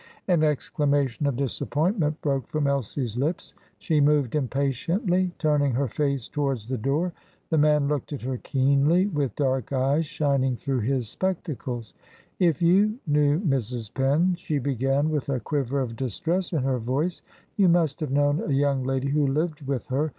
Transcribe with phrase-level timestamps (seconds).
[0.27, 6.67] An exclamation of disappointment broke from Elsie's lips; she moved impatiently, turning her face towards
[6.67, 7.13] the door.
[7.51, 11.93] The man looked at her keenly, with dark eyes shining through his spectacles.
[12.39, 13.93] "If you knew Mrs.
[13.93, 17.21] Penn," she began, with a quiver of distress in her voice,
[17.55, 20.09] "you must have known a young lady who lived with her.